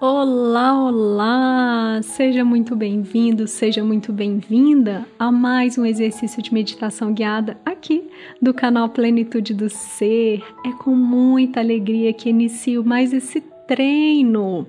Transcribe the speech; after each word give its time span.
Olá, 0.00 0.80
olá! 0.80 2.00
Seja 2.04 2.44
muito 2.44 2.76
bem-vindo, 2.76 3.48
seja 3.48 3.82
muito 3.82 4.12
bem-vinda 4.12 5.04
a 5.18 5.32
mais 5.32 5.76
um 5.76 5.84
exercício 5.84 6.40
de 6.40 6.54
meditação 6.54 7.12
guiada 7.12 7.58
aqui 7.64 8.08
do 8.40 8.54
canal 8.54 8.88
Plenitude 8.90 9.52
do 9.52 9.68
Ser. 9.68 10.44
É 10.64 10.70
com 10.70 10.94
muita 10.94 11.58
alegria 11.58 12.12
que 12.12 12.30
inicio 12.30 12.84
mais 12.84 13.12
esse 13.12 13.40
treino. 13.66 14.68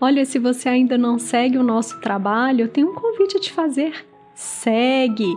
Olha, 0.00 0.24
se 0.24 0.38
você 0.38 0.68
ainda 0.68 0.96
não 0.96 1.18
segue 1.18 1.58
o 1.58 1.64
nosso 1.64 2.00
trabalho, 2.00 2.60
eu 2.60 2.68
tenho 2.68 2.92
um 2.92 2.94
convite 2.94 3.38
a 3.38 3.40
te 3.40 3.52
fazer 3.52 4.12
segue, 4.34 5.36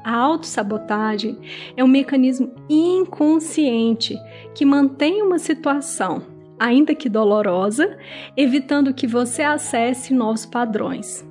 A 0.04 0.16
autossabotagem 0.16 1.38
é 1.76 1.84
um 1.84 1.88
mecanismo 1.88 2.52
inconsciente 2.68 4.16
que 4.54 4.64
mantém 4.64 5.22
uma 5.22 5.38
situação, 5.38 6.22
ainda 6.58 6.94
que 6.94 7.08
dolorosa, 7.08 7.96
evitando 8.36 8.94
que 8.94 9.06
você 9.06 9.42
acesse 9.42 10.12
novos 10.12 10.44
padrões. 10.44 11.26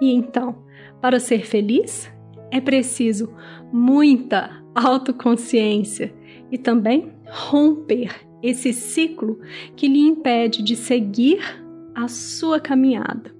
E 0.00 0.12
então, 0.12 0.56
para 1.00 1.18
ser 1.18 1.44
feliz, 1.46 2.10
é 2.50 2.60
preciso 2.60 3.34
muita 3.72 4.50
autoconsciência 4.74 6.14
e 6.50 6.56
também 6.56 7.12
romper 7.28 8.26
esse 8.42 8.72
ciclo 8.72 9.40
que 9.74 9.88
lhe 9.88 10.00
impede 10.00 10.62
de 10.62 10.76
seguir 10.76 11.40
a 11.94 12.06
sua 12.06 12.60
caminhada. 12.60 13.35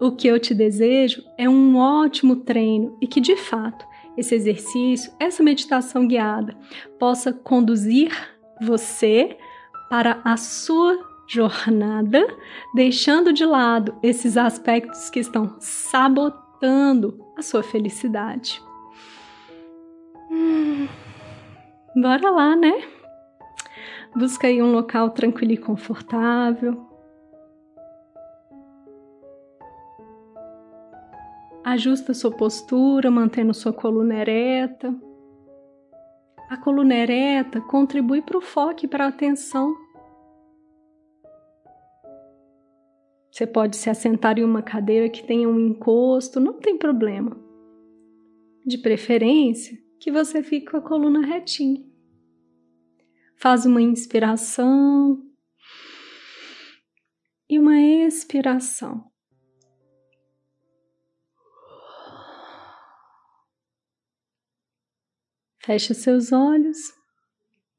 O 0.00 0.12
que 0.12 0.28
eu 0.28 0.38
te 0.38 0.54
desejo 0.54 1.24
é 1.36 1.48
um 1.48 1.76
ótimo 1.76 2.36
treino 2.36 2.96
e 3.00 3.06
que, 3.06 3.20
de 3.20 3.36
fato, 3.36 3.84
esse 4.16 4.34
exercício, 4.34 5.12
essa 5.18 5.42
meditação 5.42 6.06
guiada, 6.06 6.56
possa 6.98 7.32
conduzir 7.32 8.12
você 8.60 9.36
para 9.90 10.20
a 10.24 10.36
sua 10.36 10.98
jornada, 11.28 12.26
deixando 12.74 13.32
de 13.32 13.44
lado 13.44 13.96
esses 14.02 14.36
aspectos 14.36 15.10
que 15.10 15.20
estão 15.20 15.56
sabotando 15.58 17.18
a 17.36 17.42
sua 17.42 17.62
felicidade. 17.62 18.62
Hum, 20.30 20.86
bora 21.96 22.30
lá, 22.30 22.56
né? 22.56 22.82
Busca 24.16 24.46
aí 24.46 24.62
um 24.62 24.72
local 24.72 25.10
tranquilo 25.10 25.52
e 25.52 25.56
confortável. 25.56 26.87
Ajusta 31.70 32.14
sua 32.14 32.30
postura, 32.30 33.10
mantendo 33.10 33.52
sua 33.52 33.74
coluna 33.74 34.14
ereta. 34.14 34.88
A 36.48 36.56
coluna 36.56 36.94
ereta 36.94 37.60
contribui 37.60 38.22
para 38.22 38.38
o 38.38 38.40
foco 38.40 38.86
e 38.86 38.88
para 38.88 39.04
a 39.04 39.08
atenção. 39.08 39.76
Você 43.30 43.46
pode 43.46 43.76
se 43.76 43.90
assentar 43.90 44.38
em 44.38 44.44
uma 44.44 44.62
cadeira 44.62 45.10
que 45.10 45.22
tenha 45.22 45.46
um 45.46 45.60
encosto, 45.60 46.40
não 46.40 46.54
tem 46.54 46.78
problema. 46.78 47.38
De 48.64 48.78
preferência, 48.78 49.78
que 50.00 50.10
você 50.10 50.42
fique 50.42 50.70
com 50.70 50.78
a 50.78 50.80
coluna 50.80 51.20
retinha. 51.20 51.84
Faz 53.36 53.66
uma 53.66 53.82
inspiração 53.82 55.22
e 57.46 57.58
uma 57.58 57.78
expiração. 57.78 59.04
Feche 65.68 65.92
seus 65.92 66.32
olhos 66.32 66.78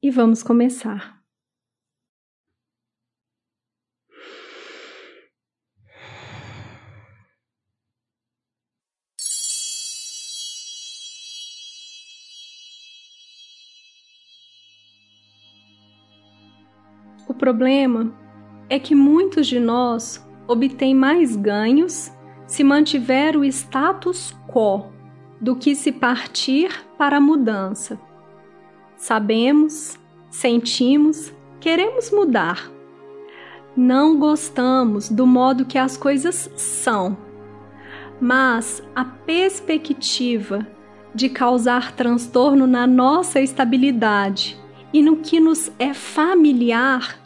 e 0.00 0.12
vamos 0.12 0.44
começar. 0.44 1.20
O 17.28 17.34
problema 17.34 18.16
é 18.68 18.78
que 18.78 18.94
muitos 18.94 19.48
de 19.48 19.58
nós 19.58 20.24
obtêm 20.46 20.94
mais 20.94 21.34
ganhos 21.34 22.12
se 22.46 22.62
mantiver 22.62 23.36
o 23.36 23.44
status 23.44 24.32
quo 24.46 24.99
do 25.40 25.56
que 25.56 25.74
se 25.74 25.90
partir 25.90 26.84
para 26.98 27.16
a 27.16 27.20
mudança. 27.20 27.98
Sabemos, 28.96 29.98
sentimos, 30.28 31.32
queremos 31.58 32.10
mudar. 32.10 32.70
Não 33.74 34.18
gostamos 34.18 35.08
do 35.08 35.26
modo 35.26 35.64
que 35.64 35.78
as 35.78 35.96
coisas 35.96 36.50
são, 36.56 37.16
mas 38.20 38.82
a 38.94 39.04
perspectiva 39.04 40.66
de 41.14 41.28
causar 41.28 41.92
transtorno 41.92 42.66
na 42.66 42.86
nossa 42.86 43.40
estabilidade 43.40 44.60
e 44.92 45.02
no 45.02 45.16
que 45.16 45.40
nos 45.40 45.72
é 45.78 45.94
familiar 45.94 47.18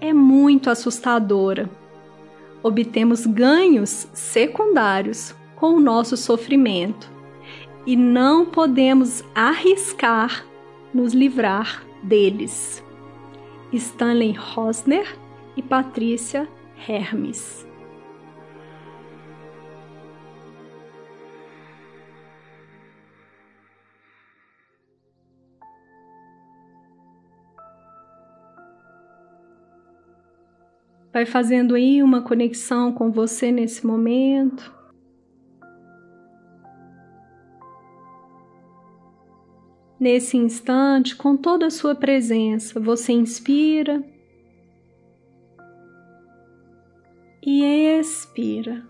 é 0.00 0.12
muito 0.12 0.70
assustadora. 0.70 1.68
Obtemos 2.62 3.26
ganhos 3.26 4.08
secundários 4.12 5.34
com 5.56 5.74
o 5.74 5.80
nosso 5.80 6.16
sofrimento 6.16 7.17
e 7.88 7.96
não 7.96 8.44
podemos 8.44 9.24
arriscar 9.34 10.44
nos 10.92 11.14
livrar 11.14 11.82
deles. 12.02 12.84
Stanley 13.72 14.32
Rosner 14.32 15.18
e 15.56 15.62
Patrícia 15.62 16.46
Hermes. 16.86 17.66
Vai 31.10 31.24
fazendo 31.24 31.74
aí 31.74 32.02
uma 32.02 32.20
conexão 32.20 32.92
com 32.92 33.10
você 33.10 33.50
nesse 33.50 33.86
momento. 33.86 34.77
Nesse 40.00 40.36
instante, 40.36 41.16
com 41.16 41.36
toda 41.36 41.66
a 41.66 41.70
sua 41.70 41.94
presença, 41.94 42.78
você 42.78 43.12
inspira 43.12 44.04
e 47.42 47.64
expira. 47.64 48.86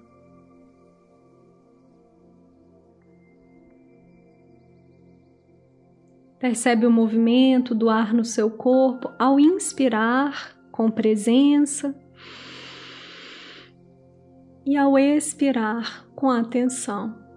Percebe 6.39 6.87
o 6.87 6.91
movimento 6.91 7.75
do 7.75 7.89
ar 7.89 8.13
no 8.13 8.25
seu 8.25 8.51
corpo 8.51 9.11
ao 9.19 9.41
inspirar 9.41 10.57
com 10.71 10.91
presença 10.91 11.99
e 14.65 14.77
ao 14.77 14.99
expirar 14.99 16.07
com 16.15 16.31
atenção. 16.31 17.28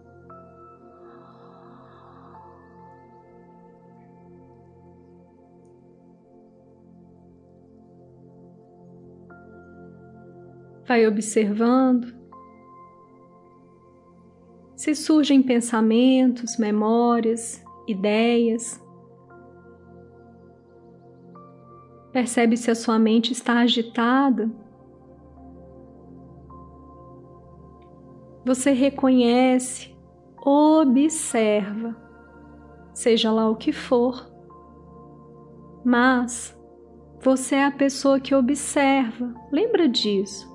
Vai 10.92 11.08
observando 11.08 12.14
se 14.76 14.94
surgem 14.94 15.42
pensamentos, 15.42 16.58
memórias, 16.58 17.64
ideias. 17.88 18.78
Percebe 22.12 22.58
se 22.58 22.70
a 22.70 22.76
sua 22.76 23.00
mente 23.00 23.32
está 23.32 23.60
agitada. 23.60 24.52
Você 28.46 28.72
reconhece, 28.72 29.96
observa, 30.46 31.96
seja 32.94 33.32
lá 33.32 33.50
o 33.50 33.56
que 33.56 33.72
for, 33.72 34.30
mas 35.86 36.54
você 37.24 37.56
é 37.56 37.64
a 37.64 37.72
pessoa 37.72 38.20
que 38.20 38.36
observa, 38.36 39.34
lembra 39.54 39.88
disso. 39.88 40.51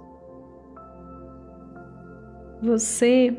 Você 2.62 3.36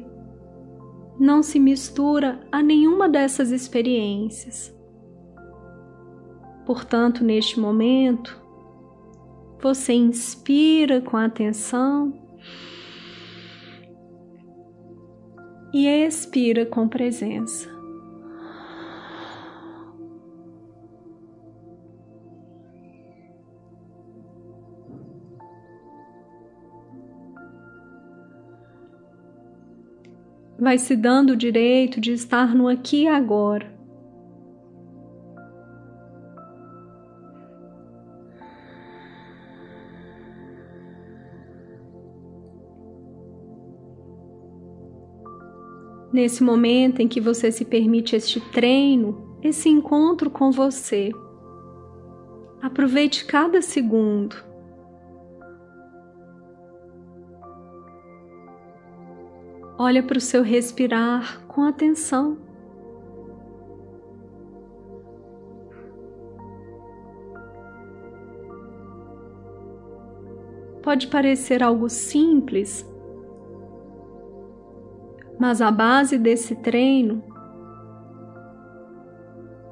não 1.19 1.41
se 1.41 1.59
mistura 1.59 2.39
a 2.51 2.61
nenhuma 2.61 3.09
dessas 3.09 3.51
experiências. 3.51 4.75
Portanto, 6.65 7.23
neste 7.23 7.59
momento, 7.59 8.39
você 9.59 9.93
inspira 9.93 11.01
com 11.01 11.17
atenção 11.17 12.13
e 15.73 15.87
expira 15.87 16.65
com 16.65 16.87
presença. 16.87 17.76
Vai 30.67 30.77
se 30.77 30.97
dando 30.97 31.29
o 31.29 31.37
direito 31.37 32.01
de 32.01 32.11
estar 32.11 32.53
no 32.53 32.67
aqui 32.67 33.03
e 33.03 33.07
agora. 33.07 33.73
Nesse 46.11 46.43
momento 46.43 47.01
em 47.01 47.07
que 47.07 47.21
você 47.21 47.49
se 47.49 47.63
permite 47.63 48.17
este 48.17 48.41
treino, 48.51 49.37
esse 49.41 49.69
encontro 49.69 50.29
com 50.29 50.51
você, 50.51 51.13
aproveite 52.61 53.23
cada 53.23 53.61
segundo. 53.61 54.35
Olha 59.87 60.03
para 60.03 60.17
o 60.17 60.21
seu 60.21 60.43
respirar 60.43 61.45
com 61.47 61.61
atenção. 61.63 62.37
Pode 70.83 71.07
parecer 71.07 71.63
algo 71.63 71.87
simples, 71.87 72.85
mas 75.39 75.61
a 75.61 75.71
base 75.71 76.17
desse 76.17 76.53
treino 76.57 77.23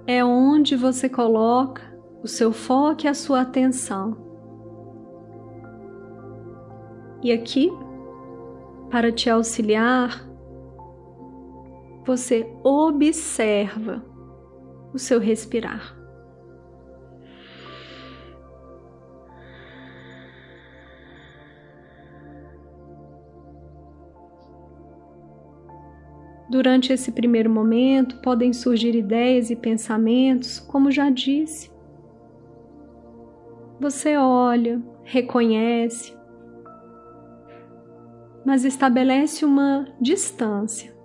é 0.07 0.23
onde 0.23 0.77
você 0.77 1.09
coloca 1.09 1.81
o 2.23 2.27
seu 2.29 2.53
foco 2.53 3.01
e 3.03 3.09
a 3.09 3.13
sua 3.13 3.41
atenção. 3.41 4.15
E 7.21 7.33
aqui 7.33 7.69
para 8.89 9.11
te 9.11 9.29
auxiliar, 9.29 10.27
você 12.05 12.49
observa 12.63 14.03
o 14.93 14.99
seu 14.99 15.19
respirar. 15.19 15.95
Durante 26.47 26.93
esse 26.93 27.11
primeiro 27.11 27.49
momento, 27.49 28.21
podem 28.21 28.53
surgir 28.53 28.95
ideias 28.95 29.49
e 29.49 29.55
pensamentos, 29.55 30.59
como 30.59 30.91
já 30.91 31.09
disse. 31.09 31.71
Você 33.79 34.15
olha, 34.15 34.81
reconhece, 35.03 36.15
mas 38.45 38.63
estabelece 38.63 39.43
uma 39.43 39.87
distância. 39.99 40.95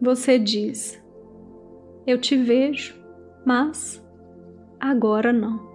Você 0.00 0.38
diz: 0.38 1.02
Eu 2.06 2.18
te 2.20 2.36
vejo, 2.36 2.98
mas 3.44 4.02
agora 4.80 5.32
não. 5.32 5.67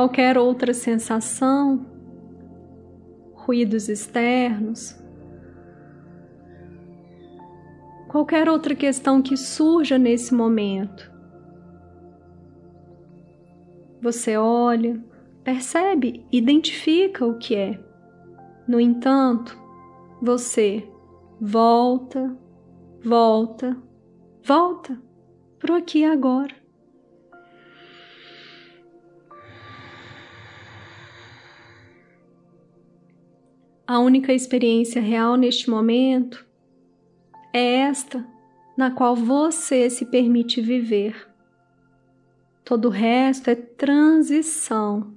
Qualquer 0.00 0.38
outra 0.38 0.72
sensação, 0.72 1.84
ruídos 3.34 3.86
externos, 3.86 4.98
qualquer 8.08 8.48
outra 8.48 8.74
questão 8.74 9.20
que 9.20 9.36
surja 9.36 9.98
nesse 9.98 10.32
momento. 10.32 11.12
Você 14.00 14.38
olha, 14.38 14.98
percebe, 15.44 16.24
identifica 16.32 17.26
o 17.26 17.36
que 17.36 17.54
é. 17.54 17.78
No 18.66 18.80
entanto, 18.80 19.54
você 20.22 20.88
volta, 21.38 22.34
volta, 23.04 23.76
volta 24.42 24.98
para 25.58 25.76
aqui 25.76 25.98
e 25.98 26.04
agora. 26.06 26.59
A 33.90 33.98
única 33.98 34.32
experiência 34.32 35.02
real 35.02 35.34
neste 35.34 35.68
momento 35.68 36.46
é 37.52 37.78
esta 37.78 38.24
na 38.76 38.92
qual 38.92 39.16
você 39.16 39.90
se 39.90 40.06
permite 40.06 40.60
viver. 40.60 41.28
Todo 42.64 42.84
o 42.84 42.88
resto 42.88 43.50
é 43.50 43.56
transição. 43.56 45.12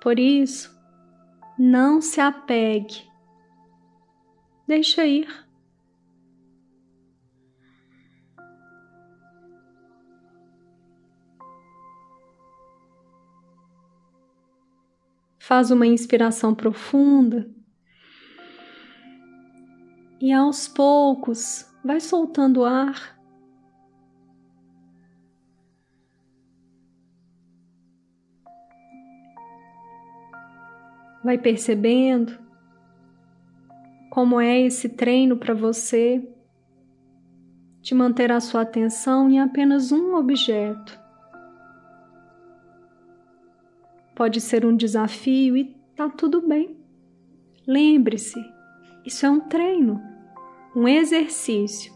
Por 0.00 0.16
isso, 0.20 0.72
não 1.58 2.00
se 2.00 2.20
apegue. 2.20 3.02
Deixa 4.64 5.04
ir. 5.04 5.43
Faz 15.46 15.70
uma 15.70 15.86
inspiração 15.86 16.54
profunda 16.54 17.46
e 20.18 20.32
aos 20.32 20.66
poucos 20.66 21.70
vai 21.84 22.00
soltando 22.00 22.60
o 22.60 22.64
ar. 22.64 23.14
Vai 31.22 31.36
percebendo 31.36 32.38
como 34.08 34.40
é 34.40 34.62
esse 34.62 34.88
treino 34.88 35.36
para 35.36 35.52
você 35.52 36.26
de 37.82 37.94
manter 37.94 38.32
a 38.32 38.40
sua 38.40 38.62
atenção 38.62 39.28
em 39.28 39.40
apenas 39.40 39.92
um 39.92 40.14
objeto. 40.14 41.03
Pode 44.14 44.40
ser 44.40 44.64
um 44.64 44.76
desafio 44.76 45.56
e 45.56 45.76
tá 45.96 46.08
tudo 46.08 46.46
bem. 46.46 46.76
Lembre-se, 47.66 48.38
isso 49.04 49.26
é 49.26 49.30
um 49.30 49.40
treino, 49.40 50.00
um 50.74 50.86
exercício. 50.86 51.92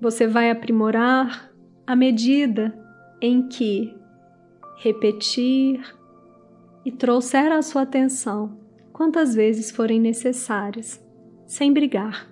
Você 0.00 0.26
vai 0.26 0.50
aprimorar 0.50 1.52
à 1.86 1.96
medida 1.96 2.72
em 3.20 3.48
que 3.48 3.96
repetir 4.76 5.82
e 6.84 6.92
trouxer 6.92 7.50
a 7.50 7.62
sua 7.62 7.82
atenção 7.82 8.58
quantas 8.92 9.34
vezes 9.34 9.70
forem 9.70 10.00
necessárias, 10.00 11.04
sem 11.46 11.72
brigar. 11.72 12.28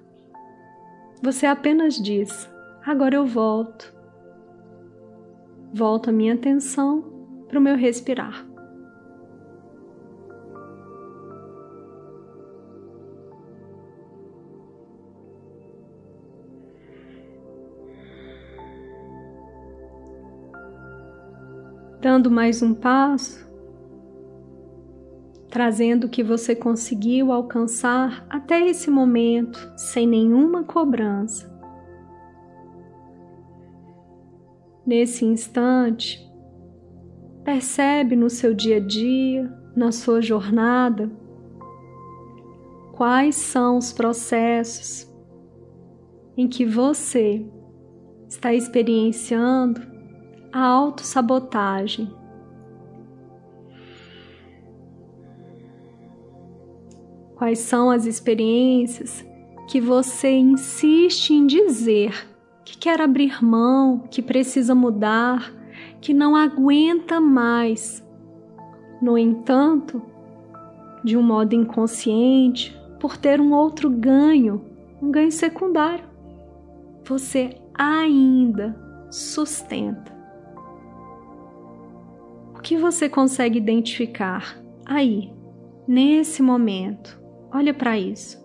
você 1.23 1.47
apenas 1.47 1.97
diz: 1.97 2.49
agora 2.85 3.17
eu 3.17 3.27
volto. 3.27 3.96
Volto 5.73 6.11
a 6.11 6.13
minha 6.13 6.35
atenção 6.35 7.03
para 7.49 7.59
o 7.59 7.63
meu 7.63 7.77
respirar. 7.77 8.47
Dando 22.01 22.31
mais 22.31 22.63
um 22.63 22.73
passo, 22.73 23.47
trazendo 25.51 26.07
o 26.07 26.11
que 26.11 26.23
você 26.23 26.55
conseguiu 26.55 27.33
alcançar 27.33 28.27
até 28.29 28.61
esse 28.67 28.91
momento 28.91 29.73
sem 29.77 30.07
nenhuma 30.07 30.63
cobrança. 30.63 31.56
Nesse 34.87 35.25
instante, 35.25 36.25
percebe 37.45 38.15
no 38.15 38.31
seu 38.31 38.55
dia 38.55 38.77
a 38.77 38.81
dia, 38.81 39.53
na 39.75 39.91
sua 39.91 40.23
jornada, 40.23 41.11
quais 42.93 43.35
são 43.35 43.79
os 43.79 43.93
processos 43.93 45.13
em 46.37 46.47
que 46.47 46.65
você 46.65 47.45
está 48.29 48.55
experienciando 48.55 49.81
a 50.53 50.65
autossabotagem. 50.65 52.09
Quais 57.35 57.59
são 57.59 57.91
as 57.91 58.07
experiências 58.07 59.27
que 59.69 59.81
você 59.81 60.31
insiste 60.31 61.31
em 61.31 61.45
dizer 61.45 62.36
que 62.67 62.77
quer 62.77 63.01
abrir 63.01 63.45
mão, 63.45 64.01
que 64.11 64.21
precisa 64.21 64.75
mudar, 64.75 65.55
que 66.01 66.13
não 66.13 66.35
aguenta 66.35 67.21
mais? 67.21 68.05
No 69.01 69.17
entanto, 69.17 70.03
de 71.05 71.17
um 71.17 71.23
modo 71.23 71.55
inconsciente, 71.55 72.77
por 72.99 73.17
ter 73.17 73.41
um 73.41 73.53
outro 73.53 73.89
ganho, 73.89 74.65
um 75.01 75.13
ganho 75.13 75.31
secundário, 75.31 76.05
você 77.05 77.57
ainda 77.73 78.77
sustenta. 79.13 80.13
O 82.53 82.61
que 82.61 82.77
você 82.77 83.09
consegue 83.09 83.59
identificar 83.59 84.61
aí, 84.85 85.33
nesse 85.87 86.43
momento? 86.43 87.17
Olha 87.53 87.73
para 87.73 87.97
isso. 87.97 88.45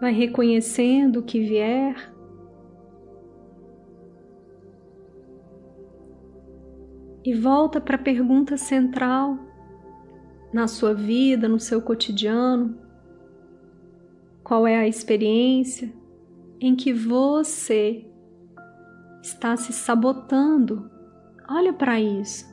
Vai 0.00 0.12
reconhecendo 0.12 1.20
o 1.20 1.22
que 1.22 1.40
vier. 1.40 2.12
E 7.24 7.34
volta 7.34 7.80
para 7.80 7.96
a 7.96 8.02
pergunta 8.02 8.56
central 8.56 9.38
na 10.52 10.66
sua 10.66 10.94
vida, 10.94 11.48
no 11.48 11.60
seu 11.60 11.82
cotidiano. 11.82 12.78
Qual 14.42 14.66
é 14.66 14.76
a 14.76 14.88
experiência 14.88 15.92
em 16.58 16.74
que 16.74 16.92
você 16.92 18.06
está 19.22 19.56
se 19.56 19.72
sabotando? 19.72 20.90
Olha 21.46 21.72
para 21.72 22.00
isso. 22.00 22.47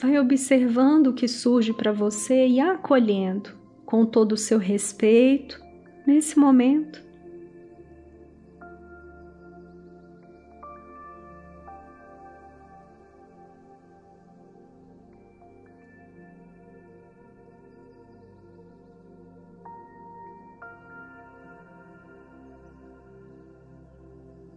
Vai 0.00 0.16
observando 0.16 1.08
o 1.08 1.12
que 1.12 1.26
surge 1.26 1.72
para 1.72 1.92
você 1.92 2.46
e 2.46 2.60
acolhendo 2.60 3.50
com 3.84 4.06
todo 4.06 4.32
o 4.32 4.36
seu 4.36 4.56
respeito 4.56 5.60
nesse 6.06 6.38
momento. 6.38 7.02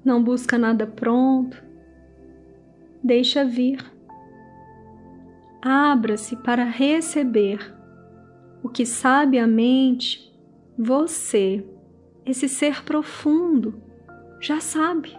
Não 0.05 0.24
busca 0.24 0.55
nada 0.55 0.86
pronto, 0.86 1.63
deixa 3.03 3.43
vir 3.43 4.00
abra-se 5.62 6.36
para 6.38 6.63
receber 6.63 7.75
o 8.63 8.70
que 8.70 8.86
sabiamente 8.86 10.32
você, 10.77 11.65
esse 12.25 12.50
ser 12.50 12.84
profundo, 12.84 13.82
já 14.39 14.60
sabe, 14.60 15.18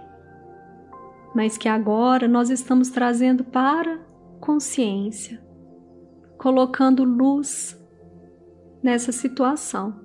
mas 1.34 1.56
que 1.56 1.68
agora 1.68 2.26
nós 2.26 2.50
estamos 2.50 2.90
trazendo 2.90 3.44
para 3.44 4.00
consciência, 4.40 5.42
colocando 6.36 7.04
luz 7.04 7.80
nessa 8.82 9.12
situação. 9.12 10.00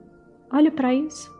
Olha 0.51 0.71
para 0.71 0.93
isso. 0.93 1.36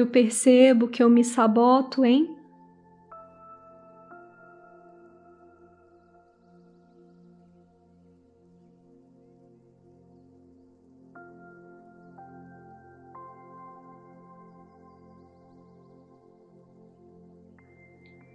Eu 0.00 0.06
percebo 0.06 0.88
que 0.88 1.02
eu 1.02 1.10
me 1.10 1.24
saboto 1.24 2.04
em 2.04 2.36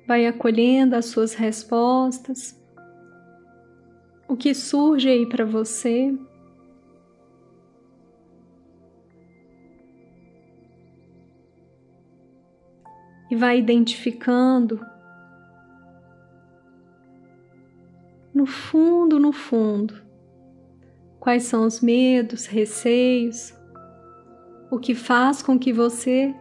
vai 0.06 0.28
acolhendo 0.28 0.96
as 0.96 1.06
suas 1.06 1.34
respostas, 1.34 2.56
o 4.28 4.36
que 4.36 4.54
surge 4.54 5.10
aí 5.10 5.28
para 5.28 5.44
você. 5.44 6.14
E 13.34 13.36
vai 13.36 13.58
identificando 13.58 14.80
no 18.32 18.46
fundo, 18.46 19.20
no 19.20 19.32
fundo, 19.32 19.96
quais 21.20 21.42
são 21.42 21.66
os 21.66 21.82
medos, 21.82 22.46
receios, 22.46 23.52
o 24.70 24.78
que 24.78 24.94
faz 24.94 25.42
com 25.42 25.58
que 25.58 25.74
você 25.74 26.32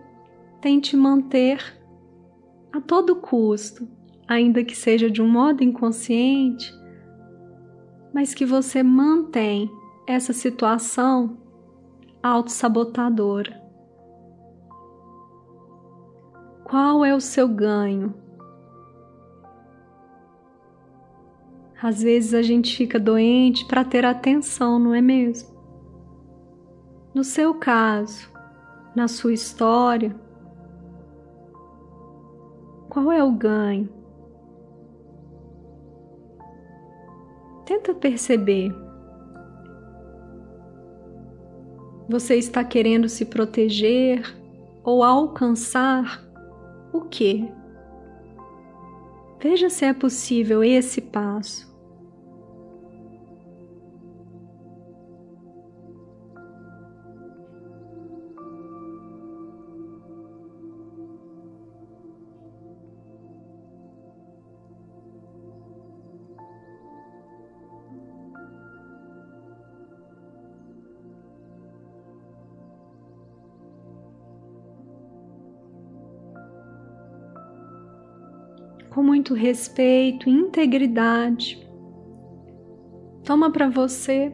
tente 0.61 0.95
manter 0.95 1.65
a 2.71 2.79
todo 2.79 3.17
custo, 3.17 3.89
ainda 4.29 4.63
que 4.63 4.77
seja 4.77 5.11
de 5.11 5.23
um 5.23 5.29
modo 5.29 5.65
inconsciente, 5.65 6.71
mas 8.13 8.35
que 8.35 8.45
você 8.45 8.83
mantém 8.83 9.71
essa 10.07 10.35
situação 10.35 11.39
autossabotadora. 12.23 13.62
Qual 16.73 17.05
é 17.05 17.15
o 17.15 17.21
seu 17.21 17.47
ganho? 17.47 18.15
Às 21.83 22.03
vezes 22.03 22.33
a 22.33 22.41
gente 22.41 22.75
fica 22.75 22.99
doente 22.99 23.67
para 23.67 23.85
ter 23.85 24.07
atenção, 24.07 24.79
não 24.79 24.95
é 24.95 25.03
mesmo? 25.03 25.51
No 27.15 27.25
seu 27.25 27.53
caso, 27.53 28.27
na 28.97 29.07
sua 29.07 29.35
história, 29.35 30.17
qual 32.89 33.13
é 33.13 33.23
o 33.23 33.33
ganho? 33.33 33.91
Tenta 37.67 37.95
perceber. 37.95 38.75
Você 42.09 42.37
está 42.37 42.65
querendo 42.65 43.11
se 43.11 43.27
proteger 43.27 44.23
ou 44.83 45.05
alcançar 45.05 46.32
o 46.93 47.01
que? 47.03 47.49
Veja 49.41 49.69
se 49.71 49.85
é 49.85 49.93
possível 49.93 50.63
esse 50.63 51.01
passo. 51.01 51.72
Com 78.93 79.03
muito 79.03 79.33
respeito 79.33 80.29
e 80.29 80.33
integridade. 80.33 81.67
Toma 83.25 83.51
para 83.51 83.69
você 83.69 84.33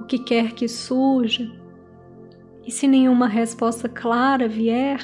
o 0.00 0.04
que 0.04 0.18
quer 0.18 0.52
que 0.52 0.68
surja, 0.68 1.50
e 2.66 2.70
se 2.70 2.86
nenhuma 2.86 3.26
resposta 3.26 3.88
clara 3.88 4.48
vier, 4.48 5.00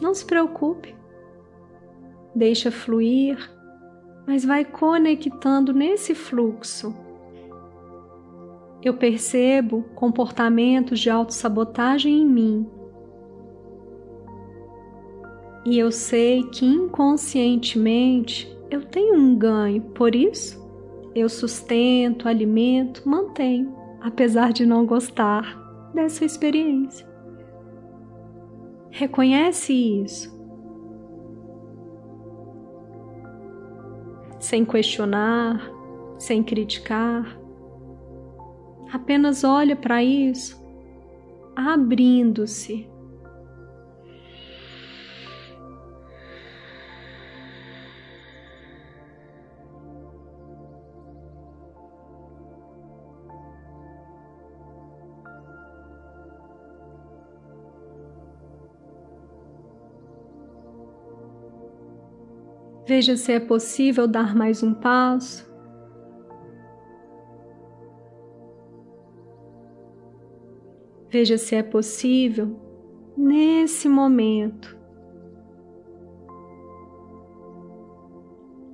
não 0.00 0.14
se 0.14 0.24
preocupe. 0.24 0.94
Deixa 2.34 2.70
fluir, 2.70 3.36
mas 4.26 4.44
vai 4.44 4.64
conectando 4.64 5.72
nesse 5.72 6.14
fluxo. 6.14 6.94
Eu 8.82 8.94
percebo 8.94 9.82
comportamentos 9.94 11.00
de 11.00 11.10
autossabotagem 11.10 12.22
em 12.22 12.26
mim 12.26 12.81
e 15.64 15.78
eu 15.78 15.92
sei 15.92 16.42
que 16.44 16.64
inconscientemente 16.64 18.52
eu 18.70 18.84
tenho 18.84 19.14
um 19.14 19.36
ganho, 19.36 19.82
por 19.82 20.14
isso 20.14 20.60
eu 21.14 21.28
sustento, 21.28 22.26
alimento, 22.26 23.06
mantenho, 23.06 23.74
apesar 24.00 24.52
de 24.52 24.64
não 24.64 24.86
gostar 24.86 25.90
dessa 25.94 26.24
experiência. 26.24 27.06
Reconhece 28.90 29.72
isso. 29.72 30.32
Sem 34.40 34.64
questionar, 34.64 35.70
sem 36.18 36.42
criticar. 36.42 37.38
Apenas 38.92 39.44
olha 39.44 39.76
para 39.76 40.02
isso, 40.02 40.62
abrindo-se 41.54 42.91
Veja 62.94 63.16
se 63.16 63.32
é 63.32 63.40
possível 63.40 64.06
dar 64.06 64.36
mais 64.36 64.62
um 64.62 64.74
passo. 64.74 65.50
Veja 71.08 71.38
se 71.38 71.54
é 71.54 71.62
possível, 71.62 72.54
nesse 73.16 73.88
momento, 73.88 74.76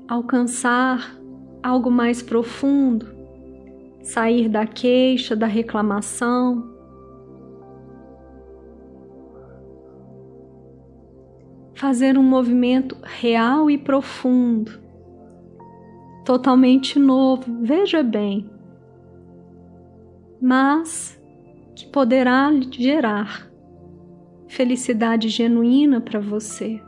alcançar 0.08 1.16
algo 1.62 1.88
mais 1.88 2.20
profundo, 2.20 3.06
sair 4.02 4.48
da 4.48 4.66
queixa, 4.66 5.36
da 5.36 5.46
reclamação, 5.46 6.76
fazer 11.78 12.18
um 12.18 12.24
movimento 12.24 12.96
real 13.04 13.70
e 13.70 13.78
profundo, 13.78 14.80
totalmente 16.24 16.98
novo, 16.98 17.62
veja 17.62 18.02
bem, 18.02 18.50
mas 20.42 21.22
que 21.76 21.86
poderá 21.86 22.50
gerar 22.68 23.48
felicidade 24.48 25.28
genuína 25.28 26.00
para 26.00 26.18
você. 26.18 26.82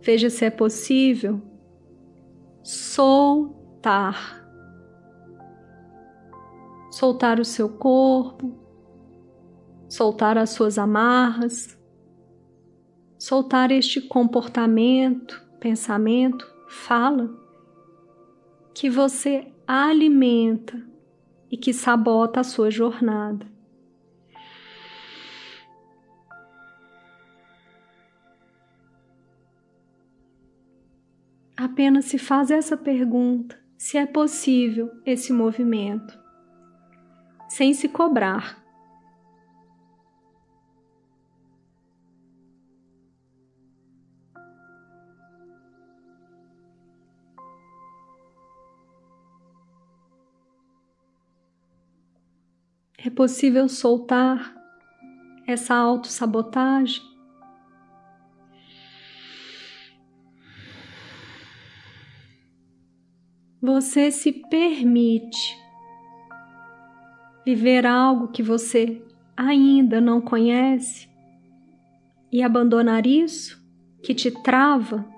Veja 0.00 0.30
se 0.30 0.44
é 0.44 0.50
possível 0.50 1.42
soltar. 2.62 4.46
Soltar 6.92 7.40
o 7.40 7.44
seu 7.44 7.68
corpo, 7.68 8.67
soltar 9.88 10.36
as 10.36 10.50
suas 10.50 10.78
amarras, 10.78 11.78
soltar 13.18 13.70
este 13.72 14.00
comportamento, 14.00 15.42
pensamento, 15.58 16.46
fala 16.68 17.28
que 18.74 18.88
você 18.88 19.52
alimenta 19.66 20.80
e 21.50 21.56
que 21.56 21.72
sabota 21.72 22.40
a 22.40 22.44
sua 22.44 22.70
jornada. 22.70 23.46
Apenas 31.56 32.04
se 32.04 32.18
faz 32.18 32.52
essa 32.52 32.76
pergunta 32.76 33.58
se 33.76 33.96
é 33.96 34.06
possível 34.06 34.90
esse 35.04 35.32
movimento, 35.32 36.16
sem 37.48 37.74
se 37.74 37.88
cobrar. 37.88 38.67
É 53.00 53.08
possível 53.08 53.68
soltar 53.68 54.52
essa 55.46 55.72
autossabotagem? 55.72 57.00
Você 63.62 64.10
se 64.10 64.32
permite 64.32 65.56
viver 67.46 67.86
algo 67.86 68.28
que 68.28 68.42
você 68.42 69.00
ainda 69.36 70.00
não 70.00 70.20
conhece 70.20 71.08
e 72.32 72.42
abandonar 72.42 73.06
isso 73.06 73.64
que 74.02 74.12
te 74.12 74.30
trava 74.42 75.08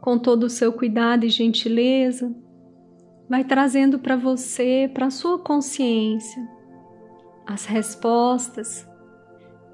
com 0.00 0.18
todo 0.18 0.44
o 0.44 0.50
seu 0.50 0.72
cuidado 0.72 1.24
e 1.24 1.28
gentileza, 1.28 2.34
vai 3.28 3.44
trazendo 3.44 3.98
para 3.98 4.16
você, 4.16 4.90
para 4.92 5.06
a 5.06 5.10
sua 5.10 5.38
consciência, 5.38 6.42
as 7.46 7.64
respostas, 7.64 8.88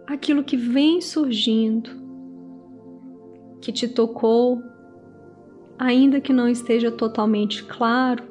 aquilo 0.07 0.45
que 0.45 0.57
vem 0.57 1.01
surgindo, 1.01 1.91
que 3.61 3.73
te 3.73 3.89
tocou, 3.89 4.63
ainda 5.79 6.21
que 6.21 6.33
não 6.33 6.49
esteja 6.49 6.91
totalmente 6.91 7.65
claro, 7.65 8.25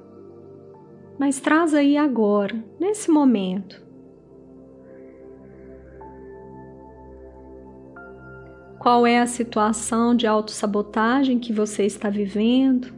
mas 1.19 1.39
traz 1.39 1.73
aí 1.73 1.97
agora, 1.97 2.63
nesse 2.79 3.09
momento, 3.09 3.84
Qual 8.85 9.07
é 9.07 9.19
a 9.19 9.25
situação 9.25 10.15
de 10.15 10.27
autossabotagem 10.27 11.39
que 11.39 11.51
você 11.51 11.87
está 11.87 12.07
vivendo? 12.07 12.93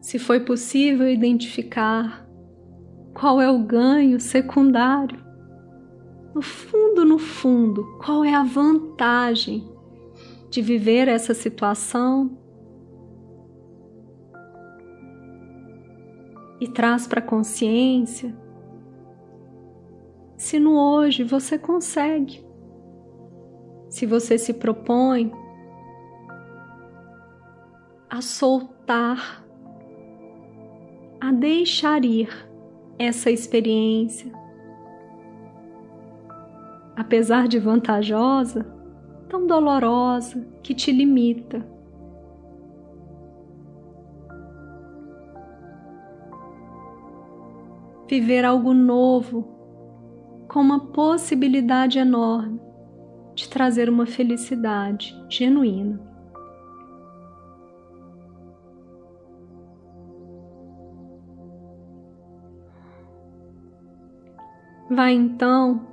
Se 0.00 0.16
foi 0.16 0.38
possível 0.38 1.08
identificar 1.08 2.24
qual 3.12 3.40
é 3.40 3.50
o 3.50 3.64
ganho 3.64 4.20
secundário, 4.20 5.18
no 6.32 6.40
fundo, 6.40 7.04
no 7.04 7.18
fundo, 7.18 7.98
qual 7.98 8.24
é 8.24 8.32
a 8.32 8.44
vantagem 8.44 9.68
de 10.48 10.62
viver 10.62 11.08
essa 11.08 11.34
situação 11.34 12.38
e 16.60 16.68
traz 16.68 17.06
para 17.06 17.20
a 17.20 17.22
consciência 17.22 18.34
se 20.38 20.60
no 20.60 20.78
hoje 20.78 21.24
você 21.24 21.58
consegue, 21.58 22.46
se 23.90 24.06
você 24.06 24.38
se 24.38 24.54
propõe 24.54 25.32
a 28.08 28.22
soltar, 28.22 29.44
a 31.20 31.32
deixar 31.32 32.04
ir 32.04 32.28
essa 32.96 33.32
experiência, 33.32 34.30
apesar 36.94 37.48
de 37.48 37.58
vantajosa, 37.58 38.64
tão 39.28 39.44
dolorosa 39.44 40.40
que 40.62 40.72
te 40.72 40.92
limita. 40.92 41.66
Viver 48.08 48.44
algo 48.44 48.72
novo 48.72 49.42
com 50.48 50.60
uma 50.60 50.80
possibilidade 50.80 51.98
enorme 51.98 52.58
de 53.34 53.48
trazer 53.48 53.88
uma 53.88 54.06
felicidade 54.06 55.14
genuína. 55.28 56.00
Vai 64.90 65.12
então 65.12 65.86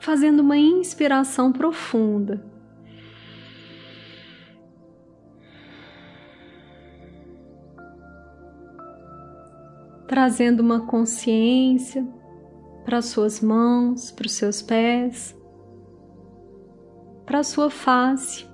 fazendo 0.00 0.40
uma 0.40 0.56
inspiração 0.56 1.52
profunda. 1.52 2.51
Trazendo 10.12 10.60
uma 10.60 10.80
consciência 10.80 12.06
para 12.84 13.00
suas 13.00 13.40
mãos, 13.40 14.10
para 14.10 14.26
os 14.26 14.32
seus 14.32 14.60
pés, 14.60 15.34
para 17.24 17.42
sua 17.42 17.70
face. 17.70 18.46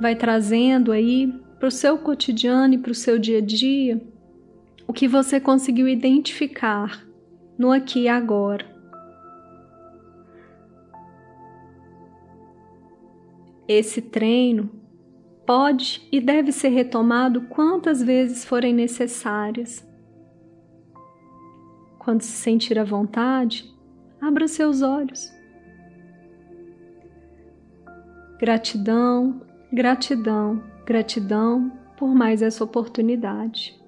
vai 0.00 0.16
trazendo 0.16 0.90
aí 0.90 1.30
para 1.58 1.68
o 1.68 1.70
seu 1.70 1.98
cotidiano 1.98 2.74
e 2.74 2.78
para 2.78 2.90
o 2.90 2.94
seu 2.94 3.18
dia 3.18 3.38
a 3.38 3.40
dia 3.40 4.02
o 4.84 4.92
que 4.92 5.06
você 5.06 5.38
conseguiu 5.38 5.86
identificar 5.86 7.06
no 7.56 7.70
aqui 7.70 8.04
e 8.04 8.08
agora. 8.08 8.79
Esse 13.72 14.02
treino 14.02 14.68
pode 15.46 16.04
e 16.10 16.20
deve 16.20 16.50
ser 16.50 16.70
retomado 16.70 17.42
quantas 17.42 18.02
vezes 18.02 18.44
forem 18.44 18.74
necessárias. 18.74 19.88
Quando 21.96 22.22
se 22.22 22.32
sentir 22.32 22.80
à 22.80 22.82
vontade, 22.82 23.72
abra 24.20 24.48
seus 24.48 24.82
olhos. 24.82 25.32
Gratidão 28.40 29.40
Gratidão, 29.72 30.64
gratidão 30.84 31.70
por 31.96 32.12
mais 32.12 32.42
essa 32.42 32.64
oportunidade. 32.64 33.79